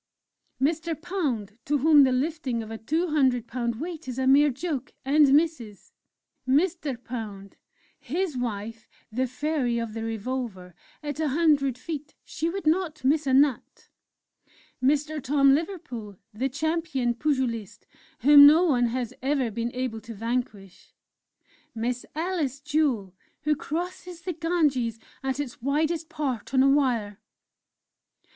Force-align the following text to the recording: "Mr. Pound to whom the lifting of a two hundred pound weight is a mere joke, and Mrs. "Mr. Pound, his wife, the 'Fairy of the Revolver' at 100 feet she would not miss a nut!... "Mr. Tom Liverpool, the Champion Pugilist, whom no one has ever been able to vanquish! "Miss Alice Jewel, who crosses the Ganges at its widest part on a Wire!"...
"Mr. 0.59 0.99
Pound 0.99 1.59
to 1.63 1.77
whom 1.77 2.01
the 2.05 2.11
lifting 2.11 2.63
of 2.63 2.71
a 2.71 2.77
two 2.79 3.09
hundred 3.09 3.45
pound 3.45 3.75
weight 3.79 4.07
is 4.07 4.17
a 4.17 4.25
mere 4.25 4.49
joke, 4.49 4.93
and 5.05 5.27
Mrs. 5.27 5.91
"Mr. 6.47 6.97
Pound, 7.03 7.55
his 7.99 8.35
wife, 8.35 8.89
the 9.11 9.27
'Fairy 9.27 9.77
of 9.77 9.93
the 9.93 10.03
Revolver' 10.03 10.73
at 11.03 11.19
100 11.19 11.77
feet 11.77 12.15
she 12.23 12.49
would 12.49 12.65
not 12.65 13.03
miss 13.05 13.27
a 13.27 13.33
nut!... 13.35 13.89
"Mr. 14.83 15.21
Tom 15.23 15.53
Liverpool, 15.53 16.17
the 16.33 16.49
Champion 16.49 17.13
Pugilist, 17.13 17.85
whom 18.21 18.47
no 18.47 18.63
one 18.63 18.87
has 18.87 19.13
ever 19.21 19.51
been 19.51 19.71
able 19.75 20.01
to 20.01 20.15
vanquish! 20.15 20.95
"Miss 21.75 22.07
Alice 22.15 22.59
Jewel, 22.59 23.13
who 23.43 23.55
crosses 23.55 24.21
the 24.21 24.33
Ganges 24.33 24.97
at 25.21 25.39
its 25.39 25.61
widest 25.61 26.09
part 26.09 26.55
on 26.55 26.63
a 26.63 26.69
Wire!"... 26.69 27.19